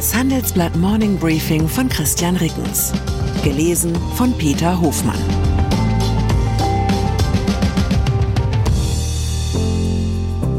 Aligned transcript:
Das 0.00 0.14
Handelsblatt 0.14 0.74
Morning 0.76 1.18
Briefing 1.18 1.68
von 1.68 1.86
Christian 1.90 2.34
Rickens. 2.36 2.90
Gelesen 3.44 3.94
von 4.14 4.32
Peter 4.38 4.80
Hofmann. 4.80 5.20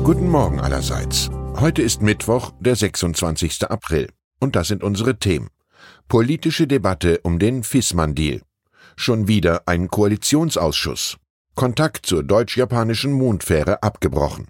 Guten 0.03 0.29
Morgen 0.29 0.59
allerseits. 0.59 1.31
Heute 1.59 1.81
ist 1.81 2.03
Mittwoch, 2.03 2.51
der 2.59 2.75
26. 2.75 3.63
April. 3.63 4.09
Und 4.39 4.55
das 4.55 4.67
sind 4.67 4.83
unsere 4.83 5.17
Themen. 5.17 5.49
Politische 6.07 6.67
Debatte 6.67 7.19
um 7.23 7.39
den 7.39 7.63
Fissmann-Deal. 7.63 8.43
Schon 8.95 9.27
wieder 9.27 9.63
ein 9.65 9.87
Koalitionsausschuss. 9.87 11.17
Kontakt 11.55 12.05
zur 12.05 12.21
deutsch-japanischen 12.21 13.11
Mondfähre 13.11 13.81
abgebrochen. 13.81 14.49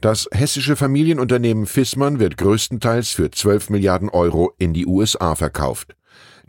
Das 0.00 0.28
hessische 0.32 0.76
Familienunternehmen 0.76 1.66
Fissmann 1.66 2.18
wird 2.18 2.36
größtenteils 2.36 3.10
für 3.10 3.30
12 3.30 3.70
Milliarden 3.70 4.08
Euro 4.08 4.52
in 4.58 4.74
die 4.74 4.86
USA 4.86 5.34
verkauft. 5.34 5.96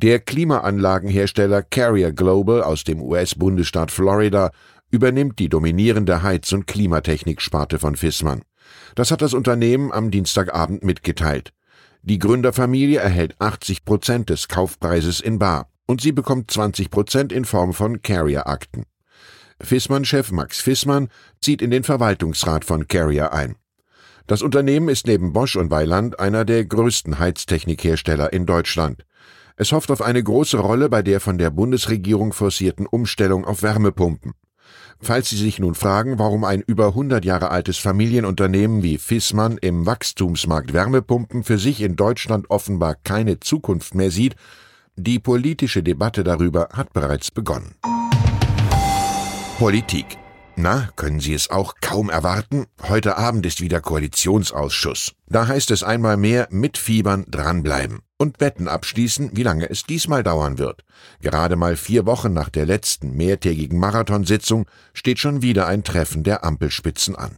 Der 0.02 0.20
Klimaanlagenhersteller 0.20 1.64
Carrier 1.64 2.12
Global 2.12 2.62
aus 2.62 2.84
dem 2.84 3.02
US-Bundesstaat 3.02 3.92
Florida 3.92 4.52
übernimmt 4.92 5.40
die 5.40 5.50
dominierende 5.50 6.22
Heiz- 6.22 6.52
und 6.52 6.68
Klimatechniksparte 6.68 7.80
von 7.80 7.96
Fissmann. 7.96 8.42
Das 8.96 9.12
hat 9.12 9.22
das 9.22 9.34
Unternehmen 9.34 9.92
am 9.92 10.12
Dienstagabend 10.12 10.84
mitgeteilt. 10.84 11.53
Die 12.02 12.20
Gründerfamilie 12.20 13.00
erhält 13.00 13.36
80 13.40 13.86
Prozent 13.86 14.30
des 14.30 14.48
Kaufpreises 14.48 15.22
in 15.22 15.40
Bar 15.40 15.70
und 15.88 16.02
sie 16.02 16.12
bekommt 16.12 16.52
20 16.52 16.92
Prozent 16.92 17.31
in 17.31 17.46
Form 17.46 17.73
von 17.73 18.02
Carrier-Akten. 18.02 18.86
Fissmann-Chef 19.61 20.31
Max 20.31 20.59
Fissmann 20.59 21.09
zieht 21.42 21.61
in 21.61 21.72
den 21.72 21.84
Verwaltungsrat 21.84 22.66
von 22.66 22.88
Carrier 22.88 23.34
ein. 23.34 23.56
Das 24.28 24.42
Unternehmen 24.42 24.89
ist 24.89 25.08
neben 25.08 25.34
Bosch 25.34 25.56
und 25.56 25.70
Weiland 25.72 26.20
einer 26.20 26.45
der 26.45 26.66
größten 26.66 27.20
Heiztechnikhersteller 27.20 28.34
in 28.34 28.45
Deutschland. 28.45 29.06
Es 29.56 29.72
hofft 29.72 29.92
auf 29.92 30.02
eine 30.02 30.22
große 30.22 30.58
Rolle 30.58 30.89
bei 30.89 31.02
der 31.02 31.20
von 31.20 31.38
der 31.38 31.50
Bundesregierung 31.50 32.34
forcierten 32.34 32.88
Umstellung 32.88 33.46
auf 33.46 33.62
Wärmepumpen. 33.62 34.34
Falls 35.00 35.30
Sie 35.30 35.38
sich 35.38 35.59
nun 35.59 35.75
fragen, 35.75 36.19
warum 36.19 36.44
ein 36.44 36.62
über 36.62 36.88
100 36.88 37.24
Jahre 37.24 37.51
altes 37.51 37.78
Familienunternehmen 37.78 38.81
wie 38.81 38.97
Fissmann 38.97 39.57
im 39.57 39.85
Wachstumsmarkt 39.85 40.74
Wärmepumpen 40.74 41.44
für 41.44 41.57
sich 41.57 41.81
in 41.81 41.96
Deutschland 41.96 42.50
offenbar 42.50 42.96
keine 42.96 43.40
Zukunft 43.40 43.94
mehr 43.94 44.12
sieht, 44.12 44.35
die 44.96 45.19
politische 45.19 45.84
Debatte 45.84 46.24
darüber 46.24 46.69
hat 46.74 46.94
bereits 46.94 47.30
begonnen. 47.30 47.75
Politik. 49.58 50.18
Na, 50.58 50.90
können 50.98 51.22
Sie 51.22 51.34
es 51.34 51.50
auch 51.50 51.76
kaum 51.80 52.10
erwarten? 52.10 52.66
Heute 52.90 53.18
Abend 53.18 53.46
ist 53.46 53.62
wieder 53.62 53.80
Koalitionsausschuss. 53.80 55.14
Da 55.28 55.48
heißt 55.48 55.72
es 55.72 55.82
einmal 55.82 56.18
mehr 56.18 56.50
mitfiebern, 56.52 57.24
dranbleiben 57.30 58.00
und 58.18 58.42
Wetten 58.42 58.68
abschließen, 58.68 59.30
wie 59.34 59.44
lange 59.44 59.70
es 59.70 59.84
diesmal 59.84 60.24
dauern 60.24 60.58
wird. 60.58 60.84
Gerade 61.22 61.56
mal 61.56 61.78
vier 61.78 62.06
Wochen 62.06 62.34
nach 62.34 62.50
der 62.50 62.66
letzten 62.66 63.16
mehrtägigen 63.16 63.80
Marathonsitzung 63.80 64.66
steht 64.94 65.20
schon 65.20 65.42
wieder 65.42 65.68
ein 65.68 65.86
Treffen 65.86 66.24
der 66.24 66.44
Ampelspitzen 66.44 67.16
an. 67.16 67.38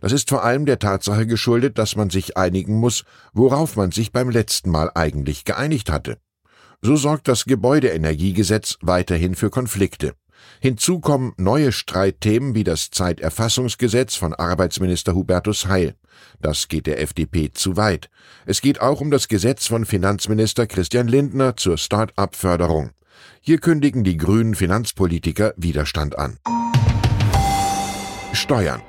Das 0.00 0.12
ist 0.12 0.30
vor 0.30 0.44
allem 0.44 0.64
der 0.64 0.78
Tatsache 0.78 1.26
geschuldet, 1.26 1.76
dass 1.76 1.96
man 1.96 2.08
sich 2.08 2.38
einigen 2.38 2.76
muss, 2.76 3.04
worauf 3.34 3.76
man 3.76 3.92
sich 3.92 4.10
beim 4.10 4.30
letzten 4.30 4.70
Mal 4.70 4.90
eigentlich 4.94 5.44
geeinigt 5.44 5.90
hatte. 5.90 6.16
So 6.80 6.96
sorgt 6.96 7.28
das 7.28 7.44
Gebäudeenergiegesetz 7.44 8.78
weiterhin 8.80 9.34
für 9.34 9.50
Konflikte. 9.50 10.14
Hinzu 10.60 11.00
kommen 11.00 11.32
neue 11.36 11.72
Streitthemen 11.72 12.54
wie 12.54 12.64
das 12.64 12.90
Zeiterfassungsgesetz 12.90 14.16
von 14.16 14.32
Arbeitsminister 14.34 15.14
Hubertus 15.14 15.66
Heil. 15.66 15.94
Das 16.40 16.68
geht 16.68 16.86
der 16.86 17.00
FDP 17.00 17.52
zu 17.52 17.76
weit. 17.76 18.10
Es 18.46 18.60
geht 18.60 18.80
auch 18.80 19.00
um 19.00 19.10
das 19.10 19.28
Gesetz 19.28 19.66
von 19.66 19.84
Finanzminister 19.84 20.66
Christian 20.66 21.08
Lindner 21.08 21.56
zur 21.56 21.78
Start-up-Förderung. 21.78 22.90
Hier 23.40 23.58
kündigen 23.58 24.04
die 24.04 24.16
grünen 24.16 24.54
Finanzpolitiker 24.54 25.54
Widerstand 25.56 26.18
an. 26.18 26.38
Steuern. 28.32 28.82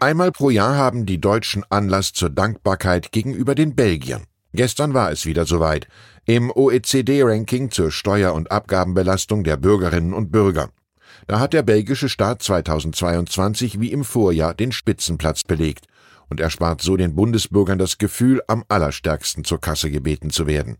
Einmal 0.00 0.32
pro 0.32 0.50
Jahr 0.50 0.76
haben 0.76 1.06
die 1.06 1.20
Deutschen 1.20 1.64
Anlass 1.70 2.12
zur 2.12 2.30
Dankbarkeit 2.30 3.12
gegenüber 3.12 3.54
den 3.54 3.74
Belgiern. 3.74 4.24
Gestern 4.52 4.94
war 4.94 5.10
es 5.10 5.26
wieder 5.26 5.44
soweit. 5.44 5.88
Im 6.24 6.50
OECD-Ranking 6.50 7.70
zur 7.70 7.90
Steuer- 7.90 8.34
und 8.34 8.50
Abgabenbelastung 8.50 9.44
der 9.44 9.56
Bürgerinnen 9.56 10.14
und 10.14 10.30
Bürger. 10.30 10.70
Da 11.26 11.40
hat 11.40 11.52
der 11.52 11.62
belgische 11.62 12.08
Staat 12.08 12.42
2022 12.42 13.80
wie 13.80 13.92
im 13.92 14.04
Vorjahr 14.04 14.54
den 14.54 14.72
Spitzenplatz 14.72 15.44
belegt 15.44 15.86
und 16.28 16.40
erspart 16.40 16.82
so 16.82 16.96
den 16.96 17.14
Bundesbürgern 17.14 17.78
das 17.78 17.98
Gefühl, 17.98 18.42
am 18.46 18.64
allerstärksten 18.68 19.44
zur 19.44 19.60
Kasse 19.60 19.90
gebeten 19.90 20.30
zu 20.30 20.46
werden. 20.46 20.78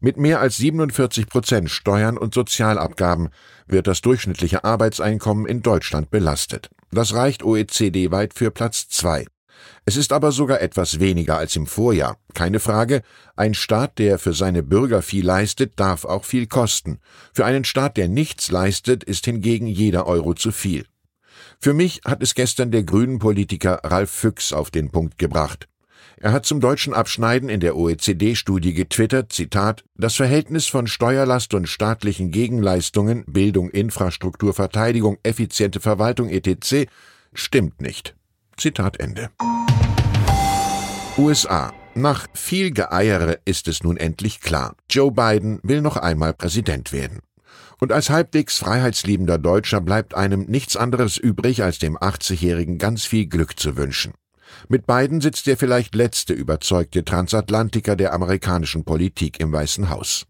Mit 0.00 0.16
mehr 0.16 0.40
als 0.40 0.56
47 0.56 1.28
Prozent 1.28 1.70
Steuern 1.70 2.18
und 2.18 2.34
Sozialabgaben 2.34 3.28
wird 3.66 3.86
das 3.86 4.00
durchschnittliche 4.00 4.64
Arbeitseinkommen 4.64 5.46
in 5.46 5.62
Deutschland 5.62 6.10
belastet. 6.10 6.70
Das 6.90 7.14
reicht 7.14 7.44
OECD-weit 7.44 8.34
für 8.34 8.50
Platz 8.50 8.88
zwei. 8.88 9.26
Es 9.84 9.96
ist 9.96 10.12
aber 10.12 10.32
sogar 10.32 10.60
etwas 10.60 11.00
weniger 11.00 11.38
als 11.38 11.56
im 11.56 11.66
Vorjahr. 11.66 12.18
Keine 12.34 12.60
Frage, 12.60 13.02
ein 13.36 13.54
Staat, 13.54 13.98
der 13.98 14.18
für 14.18 14.32
seine 14.32 14.62
Bürger 14.62 15.02
viel 15.02 15.24
leistet, 15.24 15.78
darf 15.78 16.04
auch 16.04 16.24
viel 16.24 16.46
kosten. 16.46 16.98
Für 17.32 17.44
einen 17.44 17.64
Staat, 17.64 17.96
der 17.96 18.08
nichts 18.08 18.50
leistet, 18.50 19.04
ist 19.04 19.24
hingegen 19.24 19.66
jeder 19.66 20.06
Euro 20.06 20.34
zu 20.34 20.52
viel. 20.52 20.86
Für 21.58 21.74
mich 21.74 22.00
hat 22.04 22.22
es 22.22 22.34
gestern 22.34 22.70
der 22.70 22.82
grünen 22.82 23.18
Politiker 23.18 23.80
Ralf 23.84 24.10
Füchs 24.10 24.52
auf 24.52 24.70
den 24.70 24.90
Punkt 24.90 25.18
gebracht. 25.18 25.68
Er 26.16 26.32
hat 26.32 26.46
zum 26.46 26.60
deutschen 26.60 26.94
Abschneiden 26.94 27.48
in 27.48 27.58
der 27.58 27.76
OECD-Studie 27.76 28.74
getwittert, 28.74 29.32
Zitat, 29.32 29.84
das 29.96 30.14
Verhältnis 30.14 30.66
von 30.66 30.86
Steuerlast 30.86 31.52
und 31.52 31.68
staatlichen 31.68 32.30
Gegenleistungen, 32.30 33.24
Bildung, 33.26 33.70
Infrastruktur, 33.70 34.54
Verteidigung, 34.54 35.18
effiziente 35.24 35.80
Verwaltung 35.80 36.28
etc. 36.28 36.88
stimmt 37.34 37.80
nicht. 37.80 38.14
Zitat 38.56 39.00
Ende. 39.00 39.30
USA. 41.18 41.72
Nach 41.94 42.26
viel 42.32 42.70
Geeiere 42.70 43.38
ist 43.44 43.68
es 43.68 43.82
nun 43.82 43.96
endlich 43.96 44.40
klar. 44.40 44.76
Joe 44.88 45.12
Biden 45.12 45.60
will 45.62 45.82
noch 45.82 45.96
einmal 45.96 46.32
Präsident 46.32 46.92
werden. 46.92 47.20
Und 47.80 47.92
als 47.92 48.08
halbwegs 48.08 48.58
freiheitsliebender 48.58 49.38
Deutscher 49.38 49.80
bleibt 49.80 50.14
einem 50.14 50.44
nichts 50.44 50.76
anderes 50.76 51.18
übrig, 51.18 51.62
als 51.62 51.78
dem 51.78 51.98
80-Jährigen 51.98 52.78
ganz 52.78 53.04
viel 53.04 53.26
Glück 53.26 53.58
zu 53.58 53.76
wünschen. 53.76 54.14
Mit 54.68 54.86
Biden 54.86 55.20
sitzt 55.20 55.46
der 55.46 55.56
vielleicht 55.56 55.94
letzte 55.94 56.32
überzeugte 56.32 57.04
Transatlantiker 57.04 57.96
der 57.96 58.12
amerikanischen 58.12 58.84
Politik 58.84 59.40
im 59.40 59.52
Weißen 59.52 59.90
Haus. 59.90 60.26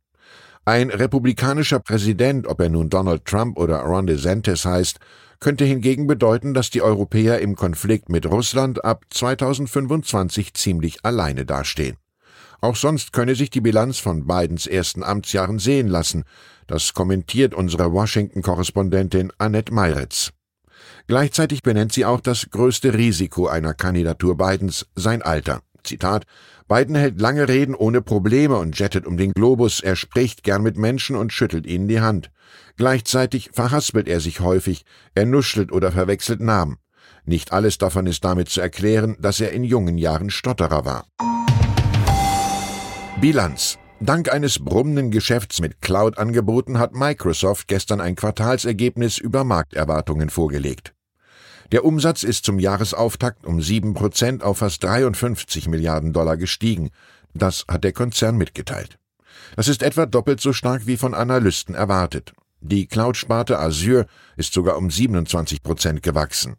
Ein 0.65 0.91
republikanischer 0.91 1.81
Präsident, 1.81 2.47
ob 2.47 2.61
er 2.61 2.69
nun 2.69 2.89
Donald 2.89 3.25
Trump 3.25 3.59
oder 3.59 3.81
Ron 3.81 4.07
DeSantis 4.07 4.65
heißt, 4.65 4.99
könnte 5.43 5.65
hingegen 5.65 6.07
bedeuten, 6.07 6.55
dass 6.55 6.71
die 6.71 6.81
Europäer 6.81 7.41
im 7.41 7.57
Konflikt 7.57 8.09
mit 8.09 8.25
Russland 8.27 8.85
ab 8.85 9.05
2025 9.11 10.55
ziemlich 10.55 11.05
alleine 11.05 11.45
dastehen. 11.45 11.97
Auch 12.61 12.77
sonst 12.77 13.13
könne 13.13 13.35
sich 13.35 13.51
die 13.51 13.61
Bilanz 13.61 13.99
von 13.99 14.29
Bidens 14.29 14.69
ersten 14.69 15.03
Amtsjahren 15.03 15.59
sehen 15.59 15.89
lassen. 15.89 16.23
Das 16.69 16.95
kommentiert 16.95 17.55
unsere 17.55 17.93
Washington-Korrespondentin 17.93 19.33
Annette 19.37 19.75
Meiritz. 19.75 20.31
Gleichzeitig 21.09 21.63
benennt 21.63 21.93
sie 21.93 22.05
auch 22.05 22.21
das 22.21 22.49
größte 22.51 22.95
Risiko 22.95 23.49
einer 23.49 23.75
Kandidatur 23.75 24.37
Bidens, 24.37 24.87
sein 24.95 25.23
Alter. 25.23 25.61
Zitat, 25.85 26.25
Biden 26.69 26.95
hält 26.95 27.21
lange 27.21 27.49
Reden 27.49 27.75
ohne 27.75 28.03
Probleme 28.03 28.57
und 28.57 28.79
jettet 28.79 29.07
um 29.07 29.17
den 29.17 29.33
Globus, 29.33 29.81
er 29.81 29.97
spricht 29.97 30.43
gern 30.43 30.63
mit 30.63 30.77
Menschen 30.77 31.17
und 31.17 31.33
schüttelt 31.33 31.67
ihnen 31.67 31.89
die 31.89 32.01
Hand. 32.01 32.31
Gleichzeitig 32.77 33.51
verhaspelt 33.53 34.09
er 34.09 34.21
sich 34.21 34.41
häufig, 34.41 34.85
er 35.15 35.27
nuschelt 35.27 35.73
oder 35.73 35.93
verwechselt 35.93 36.41
Namen. 36.41 36.79
Nicht 37.25 37.53
alles 37.53 37.79
davon 37.79 38.07
ist 38.07 38.25
damit 38.25 38.49
zu 38.49 38.61
erklären, 38.61 39.17
dass 39.21 39.41
er 39.41 39.53
in 39.53 39.65
jungen 39.65 39.99
Jahren 39.99 40.31
Stotterer 40.31 40.85
war. 40.85 41.07
Bilanz 43.21 43.79
Dank 44.05 44.33
eines 44.33 44.59
brummenden 44.59 45.13
Geschäfts 45.13 45.61
mit 45.61 45.81
Cloud-Angeboten 45.81 46.81
hat 46.81 46.93
Microsoft 46.93 47.69
gestern 47.69 48.01
ein 48.01 48.17
Quartalsergebnis 48.17 49.17
über 49.19 49.45
Markterwartungen 49.45 50.29
vorgelegt. 50.29 50.93
Der 51.73 51.87
Umsatz 51.87 52.23
ist 52.23 52.45
zum 52.45 52.59
Jahresauftakt 52.59 53.47
um 53.47 53.63
sieben 53.63 53.95
Prozent 53.95 54.43
auf 54.43 54.59
fast 54.59 54.85
53 54.85 55.69
Milliarden 55.69 56.13
Dollar 56.13 56.37
gestiegen. 56.37 56.91
Das 57.33 57.65
hat 57.67 57.83
der 57.83 57.95
Konzern 57.95 58.37
mitgeteilt. 58.37 58.99
Das 59.57 59.69
ist 59.69 59.83
etwa 59.83 60.05
doppelt 60.05 60.43
so 60.43 60.53
stark 60.53 60.87
wie 60.87 60.99
von 60.99 61.15
Analysten 61.15 61.75
erwartet. 61.75 62.35
Die 62.61 62.87
Cloud-Sparte 62.87 63.59
Azure 63.59 64.07
ist 64.37 64.53
sogar 64.53 64.77
um 64.77 64.91
27 64.91 65.63
Prozent 65.63 66.03
gewachsen. 66.03 66.57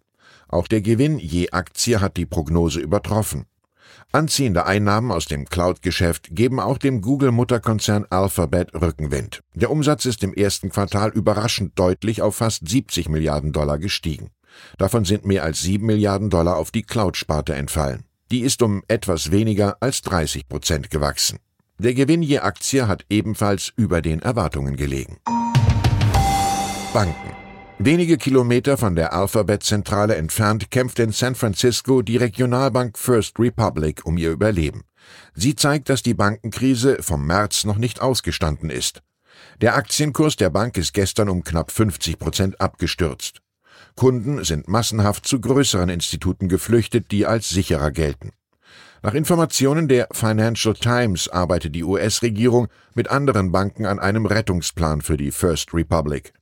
Auch 0.48 0.68
der 0.68 0.82
Gewinn 0.82 1.20
je 1.20 1.52
Aktie 1.52 2.02
hat 2.02 2.18
die 2.18 2.26
Prognose 2.26 2.80
übertroffen. 2.80 3.46
Anziehende 4.12 4.66
Einnahmen 4.66 5.12
aus 5.12 5.26
dem 5.26 5.46
Cloud-Geschäft 5.46 6.30
geben 6.32 6.60
auch 6.60 6.80
dem 6.80 7.02
Google-Mutterkonzern 7.02 8.08
Alphabet 8.10 8.74
Rückenwind. 8.74 9.42
Der 9.54 9.70
Umsatz 9.70 10.06
ist 10.06 10.24
im 10.24 10.34
ersten 10.34 10.72
Quartal 10.72 11.12
überraschend 11.12 11.78
deutlich 11.78 12.24
auf 12.24 12.38
fast 12.38 12.68
70 12.68 13.10
Milliarden 13.10 13.52
Dollar 13.52 13.78
gestiegen. 13.78 14.32
Davon 14.78 15.06
sind 15.06 15.26
mehr 15.26 15.44
als 15.44 15.62
7 15.62 15.86
Milliarden 15.86 16.30
Dollar 16.30 16.58
auf 16.58 16.72
die 16.72 16.84
Cloud-Sparte 16.84 17.56
entfallen. 17.56 18.06
Die 18.32 18.42
ist 18.42 18.62
um 18.62 18.84
etwas 18.88 19.32
weniger 19.32 19.78
als 19.80 20.02
30 20.02 20.48
Prozent 20.48 20.90
gewachsen. 20.90 21.40
Der 21.80 21.94
Gewinn 21.94 22.24
je 22.24 22.40
Aktie 22.40 22.88
hat 22.88 23.06
ebenfalls 23.10 23.74
über 23.76 24.02
den 24.02 24.22
Erwartungen 24.22 24.76
gelegen. 24.76 25.18
Banken 26.94 27.34
Wenige 27.80 28.18
Kilometer 28.18 28.78
von 28.78 28.96
der 28.96 29.14
Alphabet-Zentrale 29.14 30.16
entfernt 30.16 30.72
kämpft 30.72 31.00
in 31.00 31.12
San 31.12 31.36
Francisco 31.36 32.02
die 32.02 32.18
Regionalbank 32.18 32.98
First 32.98 33.38
Republic 33.40 34.06
um 34.06 34.18
ihr 34.18 34.32
Überleben. 34.32 34.84
Sie 35.34 35.56
zeigt, 35.56 35.90
dass 35.90 36.02
die 36.02 36.14
Bankenkrise 36.14 37.02
vom 37.02 37.28
März 37.28 37.66
noch 37.66 37.78
nicht 37.78 38.02
ausgestanden 38.02 38.70
ist. 38.70 39.02
Der 39.60 39.76
Aktienkurs 39.76 40.38
der 40.38 40.50
Bank 40.50 40.78
ist 40.78 40.94
gestern 40.94 41.28
um 41.30 41.44
knapp 41.44 41.72
50 41.72 42.18
Prozent 42.18 42.62
abgestürzt. 42.62 43.43
Kunden 43.96 44.44
sind 44.44 44.68
massenhaft 44.68 45.28
zu 45.28 45.40
größeren 45.40 45.90
Instituten 45.90 46.48
geflüchtet, 46.48 47.12
die 47.12 47.26
als 47.26 47.50
sicherer 47.50 47.92
gelten. 47.92 48.32
Nach 49.02 49.14
Informationen 49.14 49.90
der 49.90 50.08
Financial 50.12 50.74
Times 50.74 51.28
arbeitet 51.28 51.76
die 51.76 51.84
US-Regierung 51.84 52.68
mit 52.96 53.12
anderen 53.12 53.52
Banken 53.52 53.86
an 53.86 54.00
einem 54.00 54.26
Rettungsplan 54.26 55.02
für 55.02 55.18
die 55.18 55.32
First 55.32 55.74
Republic. 55.74 56.34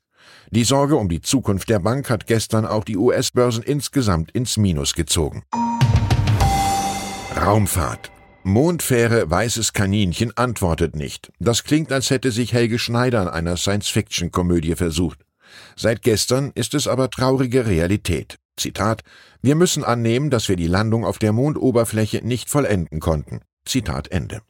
Die 0.51 0.63
Sorge 0.63 0.95
um 0.97 1.09
die 1.09 1.21
Zukunft 1.21 1.69
der 1.69 1.79
Bank 1.79 2.09
hat 2.09 2.27
gestern 2.27 2.65
auch 2.65 2.83
die 2.83 2.97
US-Börsen 2.97 3.63
insgesamt 3.63 4.31
ins 4.31 4.57
Minus 4.57 4.93
gezogen. 4.93 5.43
Raumfahrt. 7.35 8.11
Mondfähre 8.43 9.29
Weißes 9.29 9.73
Kaninchen 9.73 10.35
antwortet 10.35 10.95
nicht. 10.95 11.31
Das 11.39 11.63
klingt, 11.63 11.91
als 11.91 12.09
hätte 12.09 12.31
sich 12.31 12.53
Helge 12.53 12.79
Schneider 12.79 13.21
an 13.21 13.27
einer 13.27 13.57
Science-Fiction-Komödie 13.57 14.75
versucht. 14.75 15.19
Seit 15.75 16.01
gestern 16.01 16.51
ist 16.55 16.73
es 16.73 16.87
aber 16.87 17.09
traurige 17.09 17.65
Realität. 17.65 18.37
Zitat 18.57 19.01
Wir 19.41 19.55
müssen 19.55 19.83
annehmen, 19.83 20.29
dass 20.29 20.49
wir 20.49 20.55
die 20.55 20.67
Landung 20.67 21.05
auf 21.05 21.17
der 21.19 21.33
Mondoberfläche 21.33 22.21
nicht 22.23 22.49
vollenden 22.49 22.99
konnten. 22.99 23.41
Zitat 23.65 24.11
Ende. 24.11 24.41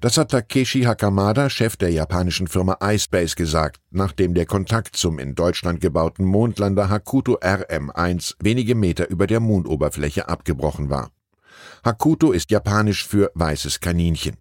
Das 0.00 0.18
hat 0.18 0.30
Takeshi 0.30 0.82
Hakamada, 0.82 1.50
Chef 1.50 1.76
der 1.76 1.90
japanischen 1.90 2.46
Firma 2.46 2.78
iSpace, 2.82 3.36
gesagt, 3.36 3.80
nachdem 3.90 4.34
der 4.34 4.46
Kontakt 4.46 4.96
zum 4.96 5.18
in 5.18 5.34
Deutschland 5.34 5.80
gebauten 5.80 6.24
Mondlander 6.24 6.88
Hakuto 6.88 7.38
RM1 7.38 8.34
wenige 8.40 8.74
Meter 8.74 9.08
über 9.08 9.26
der 9.26 9.40
Mondoberfläche 9.40 10.28
abgebrochen 10.28 10.90
war. 10.90 11.10
Hakuto 11.84 12.32
ist 12.32 12.50
japanisch 12.50 13.06
für 13.06 13.30
weißes 13.34 13.80
Kaninchen. 13.80 14.36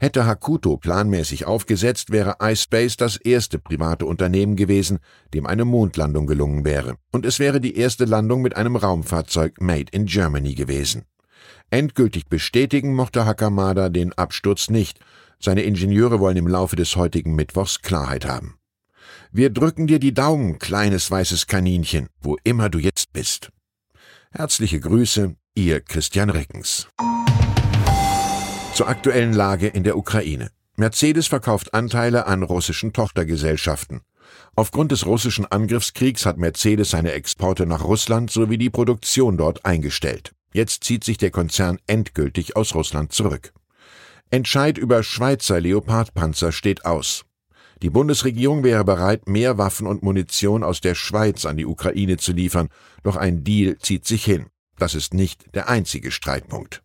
Hätte 0.00 0.26
Hakuto 0.26 0.76
planmäßig 0.76 1.46
aufgesetzt, 1.46 2.12
wäre 2.12 2.36
iSpace 2.40 2.96
das 2.96 3.16
erste 3.16 3.58
private 3.58 4.06
Unternehmen 4.06 4.54
gewesen, 4.54 5.00
dem 5.34 5.44
eine 5.44 5.64
Mondlandung 5.64 6.26
gelungen 6.26 6.64
wäre. 6.64 6.96
Und 7.10 7.26
es 7.26 7.40
wäre 7.40 7.60
die 7.60 7.76
erste 7.76 8.04
Landung 8.04 8.40
mit 8.40 8.56
einem 8.56 8.76
Raumfahrzeug 8.76 9.60
made 9.60 9.90
in 9.90 10.06
Germany 10.06 10.54
gewesen. 10.54 11.04
Endgültig 11.70 12.28
bestätigen 12.28 12.94
mochte 12.94 13.26
Hakamada 13.26 13.88
den 13.88 14.12
Absturz 14.12 14.70
nicht. 14.70 15.00
Seine 15.40 15.62
Ingenieure 15.62 16.20
wollen 16.20 16.36
im 16.36 16.46
Laufe 16.46 16.76
des 16.76 16.94
heutigen 16.94 17.34
Mittwochs 17.34 17.82
Klarheit 17.82 18.24
haben. 18.24 18.54
Wir 19.32 19.50
drücken 19.50 19.88
dir 19.88 19.98
die 19.98 20.14
Daumen, 20.14 20.58
kleines 20.58 21.10
weißes 21.10 21.48
Kaninchen, 21.48 22.08
wo 22.20 22.36
immer 22.44 22.70
du 22.70 22.78
jetzt 22.78 23.12
bist. 23.12 23.50
Herzliche 24.30 24.78
Grüße, 24.78 25.34
Ihr 25.54 25.80
Christian 25.80 26.30
Reckens. 26.30 26.86
Zur 28.74 28.88
aktuellen 28.88 29.32
Lage 29.32 29.66
in 29.66 29.84
der 29.84 29.96
Ukraine. 29.96 30.50
Mercedes 30.76 31.26
verkauft 31.26 31.74
Anteile 31.74 32.26
an 32.26 32.42
russischen 32.42 32.92
Tochtergesellschaften. 32.92 34.02
Aufgrund 34.54 34.92
des 34.92 35.06
russischen 35.06 35.46
Angriffskriegs 35.46 36.26
hat 36.26 36.38
Mercedes 36.38 36.90
seine 36.90 37.12
Exporte 37.12 37.66
nach 37.66 37.84
Russland 37.84 38.30
sowie 38.30 38.58
die 38.58 38.70
Produktion 38.70 39.36
dort 39.36 39.64
eingestellt. 39.64 40.32
Jetzt 40.52 40.84
zieht 40.84 41.04
sich 41.04 41.18
der 41.18 41.30
Konzern 41.30 41.78
endgültig 41.86 42.56
aus 42.56 42.74
Russland 42.74 43.12
zurück. 43.12 43.52
Entscheid 44.30 44.78
über 44.78 45.02
Schweizer 45.02 45.60
Leopardpanzer 45.60 46.52
steht 46.52 46.84
aus. 46.84 47.24
Die 47.82 47.90
Bundesregierung 47.90 48.64
wäre 48.64 48.84
bereit, 48.84 49.28
mehr 49.28 49.56
Waffen 49.56 49.86
und 49.86 50.02
Munition 50.02 50.64
aus 50.64 50.80
der 50.80 50.94
Schweiz 50.94 51.46
an 51.46 51.56
die 51.56 51.66
Ukraine 51.66 52.16
zu 52.16 52.32
liefern, 52.32 52.68
doch 53.04 53.16
ein 53.16 53.44
Deal 53.44 53.78
zieht 53.78 54.06
sich 54.06 54.24
hin. 54.24 54.46
Das 54.78 54.94
ist 54.94 55.14
nicht 55.14 55.54
der 55.54 55.68
einzige 55.68 56.10
Streitpunkt. 56.10 56.82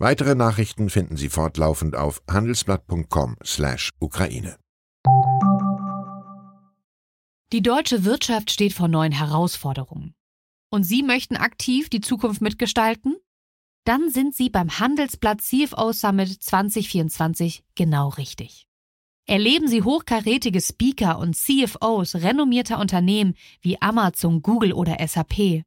Weitere 0.00 0.34
Nachrichten 0.34 0.88
finden 0.88 1.18
Sie 1.18 1.28
fortlaufend 1.28 1.94
auf 1.94 2.22
handelsblatt.com/Ukraine. 2.26 4.56
Die 7.52 7.60
deutsche 7.60 8.06
Wirtschaft 8.06 8.50
steht 8.50 8.72
vor 8.72 8.88
neuen 8.88 9.12
Herausforderungen 9.12 10.14
und 10.70 10.84
Sie 10.84 11.02
möchten 11.02 11.36
aktiv 11.36 11.90
die 11.90 12.00
Zukunft 12.00 12.40
mitgestalten? 12.40 13.16
Dann 13.84 14.08
sind 14.08 14.34
Sie 14.34 14.48
beim 14.48 14.78
Handelsblatt 14.78 15.42
CFO 15.42 15.92
Summit 15.92 16.42
2024 16.42 17.62
genau 17.74 18.08
richtig. 18.08 18.66
Erleben 19.26 19.68
Sie 19.68 19.82
hochkarätige 19.82 20.62
Speaker 20.62 21.18
und 21.18 21.36
CFOs 21.36 22.14
renommierter 22.14 22.78
Unternehmen 22.78 23.34
wie 23.60 23.82
Amazon, 23.82 24.40
Google 24.40 24.72
oder 24.72 24.96
SAP. 25.06 25.66